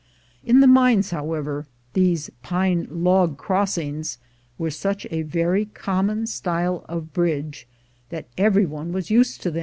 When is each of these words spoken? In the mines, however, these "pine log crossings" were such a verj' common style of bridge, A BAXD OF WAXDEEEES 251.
In 0.43 0.61
the 0.61 0.65
mines, 0.67 1.11
however, 1.11 1.67
these 1.93 2.31
"pine 2.41 2.87
log 2.89 3.37
crossings" 3.37 4.17
were 4.57 4.71
such 4.71 5.05
a 5.11 5.23
verj' 5.23 5.75
common 5.75 6.25
style 6.25 6.83
of 6.89 7.13
bridge, 7.13 7.67
A 8.11 8.15
BAXD 8.15 8.19
OF 8.19 8.53
WAXDEEEES 8.71 9.37
251. 9.37 9.53